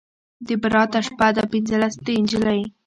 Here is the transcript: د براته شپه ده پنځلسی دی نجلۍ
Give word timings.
د 0.47 0.49
براته 0.61 0.99
شپه 1.07 1.27
ده 1.35 1.43
پنځلسی 1.51 1.99
دی 2.05 2.15
نجلۍ 2.23 2.61